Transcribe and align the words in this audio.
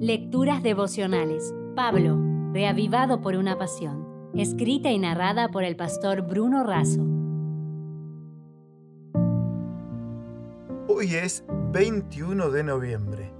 Lecturas 0.00 0.62
devocionales. 0.62 1.54
Pablo, 1.74 2.18
reavivado 2.52 3.22
por 3.22 3.34
una 3.34 3.56
pasión. 3.56 4.30
Escrita 4.34 4.90
y 4.90 4.98
narrada 4.98 5.48
por 5.48 5.64
el 5.64 5.74
pastor 5.74 6.20
Bruno 6.20 6.64
Razo. 6.64 7.00
Hoy 10.86 11.14
es 11.14 11.44
21 11.72 12.50
de 12.50 12.62
noviembre. 12.62 13.32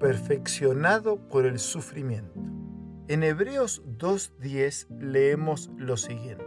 Perfeccionado 0.00 1.18
por 1.28 1.44
el 1.44 1.58
sufrimiento. 1.58 2.40
En 3.08 3.22
Hebreos 3.22 3.82
2.10 3.98 4.88
leemos 5.00 5.70
lo 5.76 5.98
siguiente. 5.98 6.46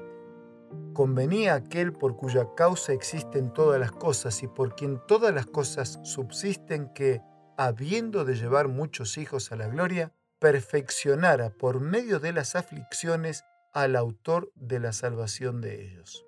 Convenía 0.93 1.53
aquel 1.53 1.93
por 1.93 2.17
cuya 2.17 2.47
causa 2.55 2.93
existen 2.93 3.53
todas 3.53 3.79
las 3.79 3.91
cosas 3.91 4.41
y 4.41 4.47
por 4.47 4.73
quien 4.73 4.99
todas 5.07 5.31
las 5.35 5.45
cosas 5.45 5.99
subsisten 6.01 6.89
que, 6.95 7.21
habiendo 7.57 8.25
de 8.25 8.35
llevar 8.35 8.67
muchos 8.67 9.17
hijos 9.17 9.51
a 9.51 9.55
la 9.55 9.67
gloria, 9.67 10.13
perfeccionara 10.39 11.51
por 11.51 11.79
medio 11.79 12.19
de 12.19 12.33
las 12.33 12.55
aflicciones 12.55 13.43
al 13.73 13.95
autor 13.95 14.51
de 14.55 14.79
la 14.79 14.91
salvación 14.91 15.61
de 15.61 15.85
ellos. 15.85 16.25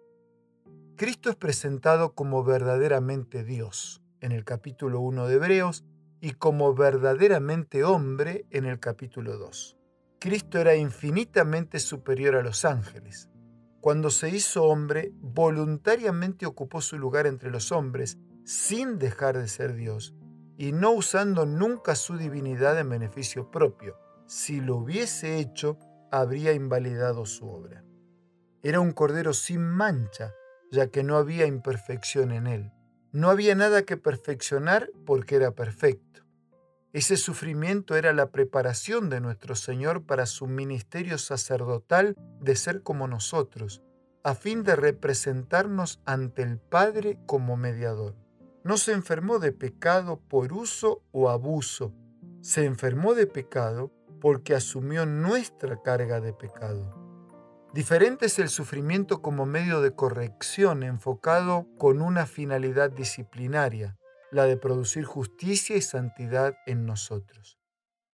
Cristo 0.96 1.30
es 1.30 1.36
presentado 1.36 2.13
como 2.13 2.44
verdaderamente 2.44 3.44
Dios 3.44 4.04
en 4.22 4.32
el 4.32 4.46
capítulo 4.46 4.99
1 4.99 5.27
de 5.27 5.36
Hebreos 5.36 5.84
y 6.22 6.34
como 6.34 6.73
verdaderamente 6.76 7.84
hombre 7.84 8.46
en 8.52 8.66
el 8.66 8.80
capítulo 8.80 9.38
2. 9.38 9.77
Cristo 10.20 10.60
era 10.60 10.76
infinitamente 10.76 11.80
superior 11.80 12.35
a 12.35 12.44
los 12.44 12.63
ángeles. 12.63 13.30
Cuando 13.82 14.10
se 14.10 14.30
hizo 14.30 14.63
hombre, 14.63 15.12
voluntariamente 15.16 16.46
ocupó 16.46 16.80
su 16.80 16.98
lugar 16.98 17.27
entre 17.27 17.52
los 17.52 17.74
hombres 17.74 18.18
sin 18.46 18.99
dejar 18.99 19.38
de 19.38 19.48
ser 19.48 19.74
Dios 19.74 20.13
y 20.57 20.71
no 20.71 20.91
usando 20.91 21.45
nunca 21.45 21.95
su 21.95 22.17
divinidad 22.17 22.80
en 22.80 22.89
beneficio 22.89 23.49
propio. 23.52 23.98
Si 24.25 24.62
lo 24.62 24.77
hubiese 24.77 25.39
hecho, 25.39 25.77
habría 26.12 26.53
invalidado 26.53 27.26
su 27.26 27.48
obra. 27.49 27.84
Era 28.62 28.79
un 28.79 28.91
cordero 28.91 29.34
sin 29.34 29.62
mancha, 29.62 30.34
ya 30.71 30.87
que 30.87 31.04
no 31.04 31.18
había 31.18 31.45
imperfección 31.45 32.32
en 32.32 32.48
él. 32.48 32.71
No 33.12 33.29
había 33.29 33.55
nada 33.55 33.84
que 33.84 33.98
perfeccionar 33.98 34.90
porque 35.05 35.35
era 35.35 35.51
perfecto. 35.51 36.13
Ese 36.93 37.17
sufrimiento 37.17 37.95
era 37.95 38.13
la 38.13 38.29
preparación 38.29 39.10
de 39.10 39.20
nuestro 39.20 39.55
Señor 39.55 40.05
para 40.05 40.27
su 40.27 40.45
ministerio 40.45 41.17
sacerdotal 41.17 42.15
de 42.40 42.55
ser 42.55 42.84
como 42.84 43.07
nosotros, 43.07 43.82
a 44.23 44.35
fin 44.35 44.63
de 44.63 44.76
representarnos 44.76 45.99
ante 46.05 46.43
el 46.43 46.60
Padre 46.60 47.20
como 47.26 47.57
mediador. 47.57 48.15
No 48.64 48.78
se 48.78 48.94
enfermó 48.94 49.40
de 49.40 49.52
pecado 49.52 50.22
por 50.30 50.54
uso 50.54 51.04
o 51.12 51.30
abuso, 51.30 51.94
se 52.42 52.64
enfermó 52.64 53.14
de 53.14 53.28
pecado 53.28 53.92
porque 54.22 54.56
asumió 54.56 55.06
nuestra 55.06 55.82
carga 55.82 56.22
de 56.22 56.32
pecado. 56.32 57.04
Diferente 57.74 58.28
es 58.28 58.40
el 58.40 58.48
sufrimiento 58.48 59.22
como 59.22 59.46
medio 59.46 59.82
de 59.82 59.96
corrección 59.96 60.84
enfocado 60.84 61.68
con 61.78 62.02
una 62.02 62.26
finalidad 62.26 62.90
disciplinaria, 62.90 63.98
la 64.31 64.46
de 64.46 64.56
producir 64.56 65.03
justicia 65.03 65.75
y 65.75 65.81
santidad 65.81 66.56
en 66.66 66.86
nosotros. 66.86 67.59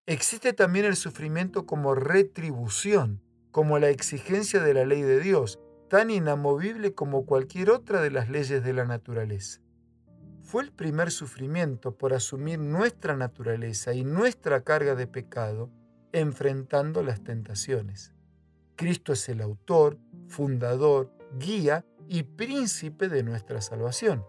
Existe 0.08 0.54
también 0.54 0.86
el 0.86 0.96
sufrimiento 0.96 1.68
como 1.68 1.94
retribución, 1.94 3.22
como 3.52 3.78
la 3.78 3.90
exigencia 3.90 4.62
de 4.62 4.74
la 4.74 4.86
ley 4.86 5.04
de 5.04 5.20
Dios, 5.20 5.60
tan 5.90 6.10
inamovible 6.10 6.96
como 6.96 7.28
cualquier 7.28 7.70
otra 7.70 8.02
de 8.02 8.10
las 8.10 8.30
leyes 8.30 8.64
de 8.64 8.74
la 8.74 8.86
naturaleza. 8.86 9.62
Fue 10.50 10.64
el 10.64 10.72
primer 10.72 11.12
sufrimiento 11.12 11.96
por 11.96 12.12
asumir 12.12 12.58
nuestra 12.58 13.16
naturaleza 13.16 13.94
y 13.94 14.04
nuestra 14.04 14.64
carga 14.64 14.96
de 14.96 15.06
pecado, 15.06 15.70
enfrentando 16.12 17.04
las 17.04 17.24
tentaciones. 17.24 18.16
Cristo 18.76 19.14
es 19.14 19.30
el 19.30 19.42
autor, 19.42 20.00
fundador, 20.28 21.14
guía 21.38 21.86
y 22.08 22.24
príncipe 22.24 23.10
de 23.10 23.22
nuestra 23.22 23.62
salvación. 23.62 24.26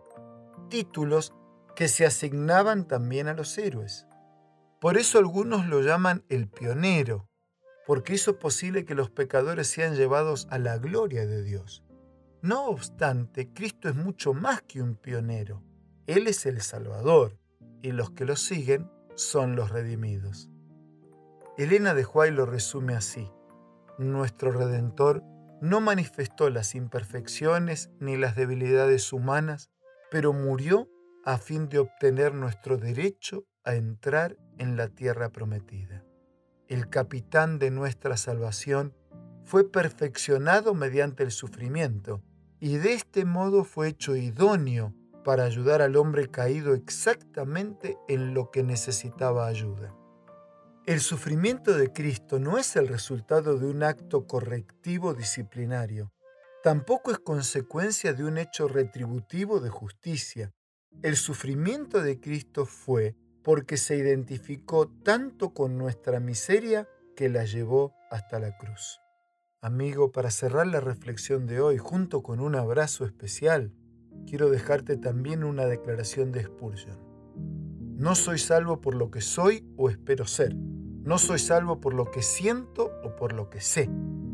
Títulos 0.69 1.32
que 1.75 1.88
se 1.88 2.04
asignaban 2.04 2.86
también 2.86 3.26
a 3.26 3.32
los 3.32 3.56
héroes. 3.56 4.06
Por 4.78 4.98
eso 4.98 5.19
algunos 5.19 5.69
lo 5.69 5.80
llaman 5.80 6.22
el 6.28 6.48
pionero, 6.48 7.30
porque 7.86 8.12
hizo 8.12 8.38
posible 8.38 8.84
que 8.84 8.94
los 8.94 9.09
pecadores 9.09 9.69
sean 9.69 9.97
llevados 9.97 10.48
a 10.50 10.59
la 10.59 10.76
gloria 10.76 11.26
de 11.26 11.42
Dios. 11.42 11.82
No 12.42 12.66
obstante, 12.66 13.48
Cristo 13.54 13.88
es 13.88 13.94
mucho 13.94 14.34
más 14.34 14.60
que 14.60 14.82
un 14.82 14.97
pionero. 14.97 15.62
Él 16.10 16.26
es 16.26 16.44
el 16.44 16.60
Salvador, 16.60 17.38
y 17.82 17.93
los 17.93 18.10
que 18.10 18.25
lo 18.25 18.34
siguen 18.34 18.91
son 19.15 19.54
los 19.54 19.71
redimidos. 19.71 20.50
Elena 21.56 21.94
de 21.94 22.04
Huay 22.04 22.32
lo 22.32 22.47
resume 22.47 22.97
así. 22.97 23.31
Nuestro 23.97 24.50
Redentor 24.50 25.22
no 25.60 25.81
manifestó 25.81 26.50
las 26.50 26.75
imperfecciones 26.75 27.91
ni 28.00 28.16
las 28.16 28.34
debilidades 28.34 29.12
humanas, 29.12 29.71
pero 30.10 30.32
murió 30.32 30.88
a 31.25 31.38
fin 31.38 31.69
de 31.69 31.78
obtener 31.78 32.34
nuestro 32.34 32.77
derecho 32.77 33.44
a 33.62 33.77
entrar 33.77 34.37
en 34.59 34.77
la 34.77 34.88
tierra 34.88 35.31
prometida. 35.31 36.04
El 36.66 36.91
capitán 36.91 37.60
de 37.60 37.71
nuestra 37.71 38.16
salvación 38.16 38.97
fue 39.44 39.71
perfeccionado 39.71 40.75
mediante 40.75 41.22
el 41.22 41.31
sufrimiento 41.31 42.21
y 42.59 42.78
de 42.78 42.94
este 42.94 43.25
modo 43.25 43.62
fue 43.62 43.87
hecho 43.87 44.16
idóneo 44.16 44.92
para 45.25 45.44
ayudar 45.44 45.82
al 45.82 45.97
hombre 45.97 46.28
caído 46.28 46.75
exactamente 46.75 47.98
en 48.08 48.34
lo 48.34 48.50
que 48.50 48.62
necesitaba 48.62 49.47
ayuda. 49.47 49.94
El 50.86 51.00
sufrimiento 51.00 51.76
de 51.76 51.92
Cristo 51.92 52.38
no 52.38 52.58
es 52.58 52.75
el 52.76 52.88
resultado 52.88 53.59
de 53.59 53.66
un 53.66 53.82
acto 53.82 54.26
correctivo 54.26 55.14
disciplinario, 55.14 56.12
tampoco 56.62 57.10
es 57.10 57.19
consecuencia 57.19 58.12
de 58.12 58.25
un 58.25 58.38
hecho 58.38 58.66
retributivo 58.66 59.60
de 59.60 59.70
justicia, 59.70 60.53
el 61.03 61.16
sufrimiento 61.16 62.03
de 62.03 62.20
Cristo 62.20 62.66
fue 62.66 63.14
porque 63.42 63.78
se 63.78 63.97
identificó 63.97 64.86
tanto 65.03 65.54
con 65.54 65.78
nuestra 65.78 66.20
miseria 66.20 66.88
que 67.16 67.30
la 67.30 67.44
llevó 67.44 67.94
hasta 68.10 68.38
la 68.38 68.59
cruz. 68.59 69.00
Amigo, 69.62 70.12
para 70.12 70.30
cerrar 70.30 70.66
la 70.66 70.80
reflexión 70.80 71.47
de 71.47 71.60
hoy, 71.60 71.78
junto 71.78 72.22
con 72.22 72.41
un 72.41 72.54
abrazo 72.54 73.06
especial, 73.06 73.72
quiero 74.26 74.50
dejarte 74.50 74.97
también 74.97 75.44
una 75.44 75.66
declaración 75.66 76.32
de 76.32 76.41
expulsión. 76.41 76.98
No 77.97 78.15
soy 78.15 78.38
salvo 78.38 78.81
por 78.81 78.94
lo 78.94 79.10
que 79.10 79.21
soy 79.21 79.65
o 79.76 79.91
espero 79.91 80.26
ser. 80.26 80.54
No 80.54 81.19
soy 81.19 81.38
salvo 81.38 81.81
por 81.81 81.94
lo 81.94 82.10
que 82.10 82.22
siento 82.22 82.93
o 83.04 83.16
por 83.16 83.32
lo 83.32 83.50
que 83.50 83.60
sé. 83.60 83.91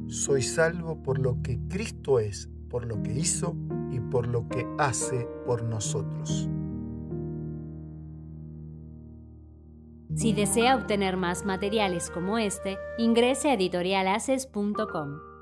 Soy 0.09 0.43
salvo 0.43 1.03
por 1.03 1.19
lo 1.19 1.43
que 1.43 1.59
Cristo 1.69 2.21
es, 2.21 2.49
por 2.69 2.87
lo 2.87 3.03
que 3.03 3.13
hizo 3.13 3.57
y 3.91 4.01
por 4.01 4.27
lo 4.27 4.49
que 4.49 4.67
hace 4.79 5.27
por 5.47 5.63
nosotros. 5.63 6.49
Si 10.15 10.33
desea 10.33 10.77
obtener 10.77 11.17
más 11.17 11.45
materiales 11.45 12.11
como 12.11 12.39
este, 12.39 12.79
ingrese 12.99 13.51
a 13.51 13.55
editorialaces.com. 13.55 15.36